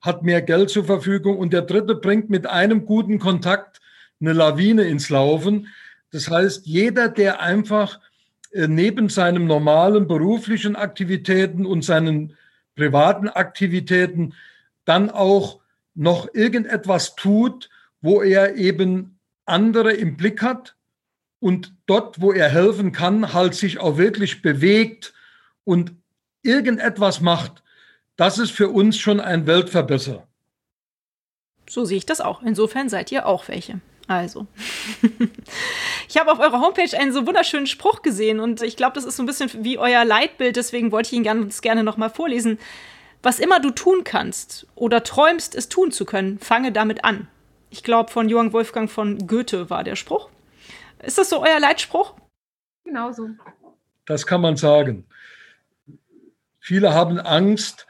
[0.00, 3.80] hat mehr Geld zur Verfügung und der dritte bringt mit einem guten Kontakt
[4.20, 5.68] eine Lawine ins Laufen.
[6.10, 8.00] Das heißt, jeder, der einfach
[8.50, 12.36] äh, neben seinen normalen beruflichen Aktivitäten und seinen
[12.74, 14.34] privaten Aktivitäten
[14.84, 15.60] dann auch
[15.96, 17.68] noch irgendetwas tut,
[18.00, 20.76] wo er eben andere im Blick hat
[21.40, 25.14] und dort, wo er helfen kann, halt sich auch wirklich bewegt
[25.64, 25.92] und
[26.42, 27.62] irgendetwas macht,
[28.16, 30.26] das ist für uns schon ein Weltverbesserer.
[31.68, 32.42] So sehe ich das auch.
[32.42, 33.80] Insofern seid ihr auch welche.
[34.08, 34.46] Also,
[36.08, 39.16] ich habe auf eurer Homepage einen so wunderschönen Spruch gesehen und ich glaube, das ist
[39.16, 42.58] so ein bisschen wie euer Leitbild, deswegen wollte ich ihn ganz gerne nochmal vorlesen.
[43.22, 47.28] Was immer du tun kannst oder träumst, es tun zu können, fange damit an.
[47.70, 50.30] Ich glaube, von Johann Wolfgang von Goethe war der Spruch.
[51.02, 52.14] Ist das so euer Leitspruch?
[52.84, 53.28] Genau so.
[54.06, 55.04] Das kann man sagen.
[56.60, 57.86] Viele haben Angst,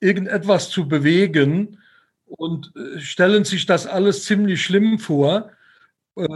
[0.00, 1.82] irgendetwas zu bewegen
[2.26, 5.50] und äh, stellen sich das alles ziemlich schlimm vor.
[6.16, 6.26] Äh,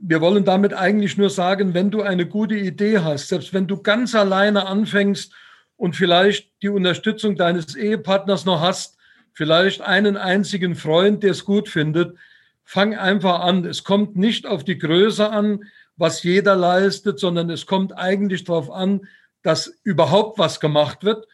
[0.00, 3.82] wir wollen damit eigentlich nur sagen, wenn du eine gute Idee hast, selbst wenn du
[3.82, 5.32] ganz alleine anfängst
[5.76, 8.96] und vielleicht die Unterstützung deines Ehepartners noch hast,
[9.34, 12.16] vielleicht einen einzigen Freund, der es gut findet,
[12.64, 13.66] fang einfach an.
[13.66, 15.64] Es kommt nicht auf die Größe an,
[15.96, 19.06] was jeder leistet, sondern es kommt eigentlich darauf an,
[19.42, 21.28] dass überhaupt was gemacht wird.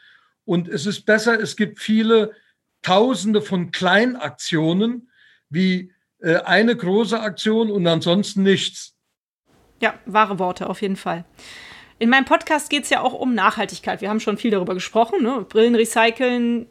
[0.44, 2.32] Und es ist besser, es gibt viele
[2.82, 5.10] Tausende von Kleinaktionen
[5.48, 8.96] wie äh, eine große Aktion und ansonsten nichts.
[9.80, 11.24] Ja, wahre Worte auf jeden Fall.
[12.00, 14.00] In meinem Podcast geht es ja auch um Nachhaltigkeit.
[14.00, 15.22] Wir haben schon viel darüber gesprochen.
[15.22, 15.44] Ne?
[15.46, 16.66] Brillen recyceln,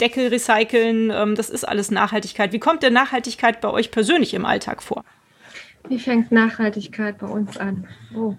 [0.00, 2.52] Deckel recyceln, ähm, das ist alles Nachhaltigkeit.
[2.52, 5.04] Wie kommt denn Nachhaltigkeit bei euch persönlich im Alltag vor?
[5.88, 7.86] Wie fängt Nachhaltigkeit bei uns an?
[8.16, 8.34] Oh.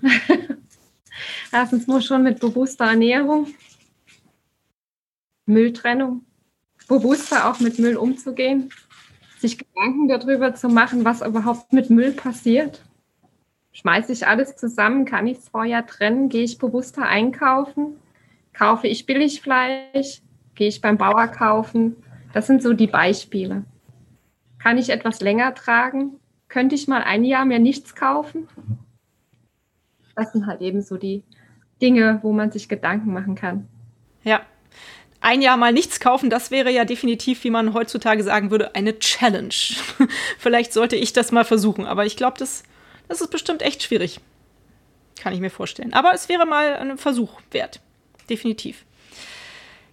[1.54, 3.48] Erstens muss schon mit bewusster Ernährung,
[5.46, 6.26] Mülltrennung,
[6.90, 8.72] bewusster auch mit Müll umzugehen,
[9.40, 12.82] sich Gedanken darüber zu machen, was überhaupt mit Müll passiert
[13.76, 15.04] Schmeiße ich alles zusammen?
[15.04, 16.30] Kann ich es vorher trennen?
[16.30, 17.98] Gehe ich bewusster einkaufen?
[18.54, 20.22] Kaufe ich Billigfleisch?
[20.56, 21.98] Gehe ich beim Bauer kaufen?
[22.32, 23.66] Das sind so die Beispiele.
[24.60, 26.22] Kann ich etwas länger tragen?
[26.48, 28.48] Könnte ich mal ein Jahr mehr nichts kaufen?
[30.16, 31.24] Das sind halt eben so die
[31.82, 33.68] Dinge, wo man sich Gedanken machen kann.
[34.24, 34.40] Ja.
[35.20, 39.00] Ein Jahr mal nichts kaufen, das wäre ja definitiv, wie man heutzutage sagen würde, eine
[39.00, 39.50] Challenge.
[40.38, 42.64] Vielleicht sollte ich das mal versuchen, aber ich glaube, das
[43.08, 44.20] das ist bestimmt echt schwierig.
[45.20, 45.94] Kann ich mir vorstellen.
[45.94, 47.80] Aber es wäre mal ein Versuch wert.
[48.30, 48.86] Definitiv.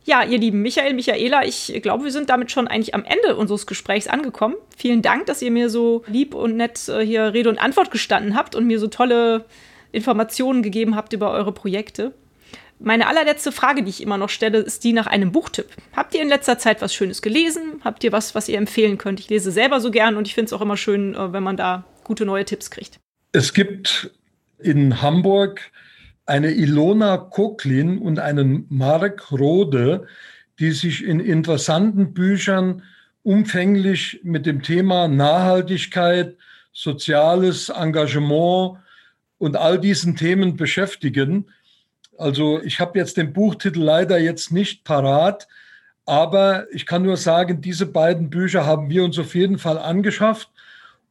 [0.04, 3.66] Ja, ihr lieben Michael, Michaela, ich glaube, wir sind damit schon eigentlich am Ende unseres
[3.66, 4.56] Gesprächs angekommen.
[4.76, 8.34] Vielen Dank, dass ihr mir so lieb und nett äh, hier Rede und Antwort gestanden
[8.34, 9.44] habt und mir so tolle
[9.92, 12.12] Informationen gegeben habt über eure Projekte.
[12.80, 15.68] Meine allerletzte Frage, die ich immer noch stelle, ist die nach einem Buchtipp.
[15.94, 17.80] Habt ihr in letzter Zeit was Schönes gelesen?
[17.84, 19.20] Habt ihr was, was ihr empfehlen könnt?
[19.20, 21.56] Ich lese selber so gern und ich finde es auch immer schön, äh, wenn man
[21.56, 22.98] da gute neue Tipps kriegt.
[23.34, 24.10] Es gibt
[24.58, 25.72] in Hamburg
[26.26, 30.06] eine Ilona Koklin und einen Mark Rode,
[30.58, 32.82] die sich in interessanten Büchern
[33.22, 36.36] umfänglich mit dem Thema Nachhaltigkeit,
[36.74, 38.78] soziales Engagement
[39.38, 41.46] und all diesen Themen beschäftigen.
[42.18, 45.48] Also ich habe jetzt den Buchtitel leider jetzt nicht parat,
[46.04, 50.50] aber ich kann nur sagen, diese beiden Bücher haben wir uns auf jeden Fall angeschafft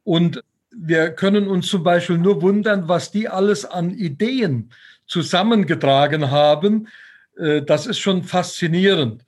[0.04, 0.42] und
[0.74, 4.70] wir können uns zum Beispiel nur wundern, was die alles an Ideen
[5.06, 6.88] zusammengetragen haben.
[7.36, 9.24] Äh, das ist schon faszinierend.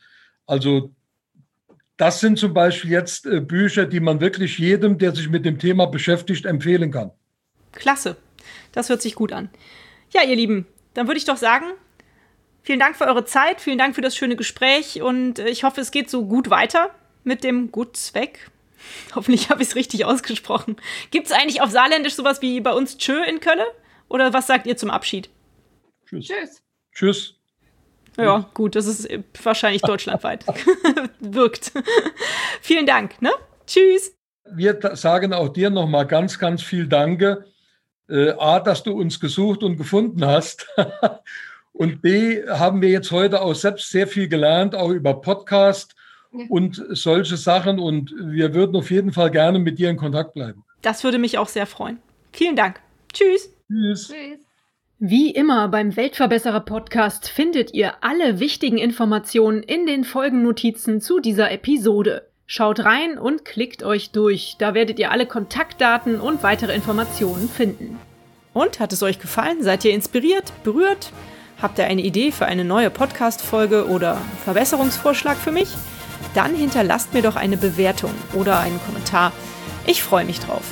[0.46, 0.92] Also
[1.96, 5.58] das sind zum Beispiel jetzt äh, Bücher, die man wirklich jedem, der sich mit dem
[5.58, 7.10] Thema beschäftigt, empfehlen kann.
[7.72, 8.16] Klasse.
[8.72, 9.50] Das hört sich gut an.
[10.10, 11.66] Ja, ihr Lieben, dann würde ich doch sagen,
[12.62, 15.80] vielen Dank für eure Zeit, vielen Dank für das schöne Gespräch und äh, ich hoffe,
[15.80, 16.90] es geht so gut weiter
[17.22, 18.50] mit dem Gutzweck.
[19.14, 20.76] Hoffentlich habe ich es richtig ausgesprochen.
[21.10, 23.66] Gibt es eigentlich auf Saarländisch sowas wie bei uns Tschö in Kölle?
[24.08, 25.30] Oder was sagt ihr zum Abschied?
[26.06, 26.26] Tschüss.
[26.26, 26.62] Tschüss.
[26.92, 27.34] Tschüss.
[28.16, 29.08] Ja, gut, das ist
[29.42, 30.44] wahrscheinlich deutschlandweit.
[31.20, 31.72] Wirkt.
[32.60, 33.20] Vielen Dank.
[33.20, 33.30] Ne?
[33.66, 34.16] Tschüss.
[34.52, 37.46] Wir sagen auch dir nochmal ganz, ganz viel Danke.
[38.08, 40.68] Äh, A, dass du uns gesucht und gefunden hast.
[41.72, 45.94] und B, haben wir jetzt heute auch selbst sehr viel gelernt, auch über Podcast
[46.34, 46.44] ja.
[46.48, 47.78] und solche Sachen.
[47.78, 50.64] Und wir würden auf jeden Fall gerne mit dir in Kontakt bleiben.
[50.82, 51.98] Das würde mich auch sehr freuen.
[52.32, 52.80] Vielen Dank.
[53.12, 53.50] Tschüss.
[53.68, 54.08] Tschüss.
[54.08, 54.40] Tschüss.
[54.98, 61.50] Wie immer beim Weltverbesserer Podcast findet ihr alle wichtigen Informationen in den Folgennotizen zu dieser
[61.50, 62.28] Episode.
[62.46, 67.98] Schaut rein und klickt euch durch, da werdet ihr alle Kontaktdaten und weitere Informationen finden.
[68.52, 69.62] Und hat es euch gefallen?
[69.62, 71.10] Seid ihr inspiriert, berührt?
[71.60, 75.68] Habt ihr eine Idee für eine neue Podcast-Folge oder Verbesserungsvorschlag für mich?
[76.34, 79.32] Dann hinterlasst mir doch eine Bewertung oder einen Kommentar.
[79.86, 80.64] Ich freue mich drauf.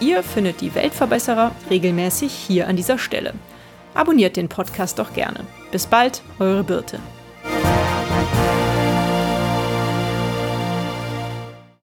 [0.00, 3.34] Ihr findet die Weltverbesserer regelmäßig hier an dieser Stelle.
[3.94, 5.40] Abonniert den Podcast doch gerne.
[5.72, 7.00] Bis bald, eure Birte.